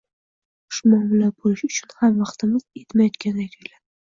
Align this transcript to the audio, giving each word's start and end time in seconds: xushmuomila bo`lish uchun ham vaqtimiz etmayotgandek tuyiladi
xushmuomila 0.71 1.29
bo`lish 1.41 1.67
uchun 1.69 1.93
ham 2.01 2.17
vaqtimiz 2.23 2.65
etmayotgandek 2.83 3.55
tuyiladi 3.55 3.75